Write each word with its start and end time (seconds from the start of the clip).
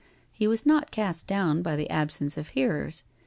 He 0.31 0.47
was 0.47 0.65
not 0.65 0.89
cast 0.89 1.27
down 1.27 1.61
by 1.61 1.75
the 1.75 1.87
absence 1.87 2.35
of 2.35 2.47
hearers. 2.57 3.03